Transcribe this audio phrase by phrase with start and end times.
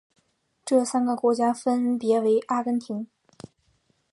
[0.65, 3.05] 这三个国家分别为阿根廷。